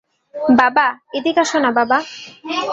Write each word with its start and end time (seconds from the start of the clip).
বাবা, 0.55 0.85
এদিকে 1.13 1.41
আসো 1.41 1.57
না 1.59 1.71
বাবা। 1.71 1.97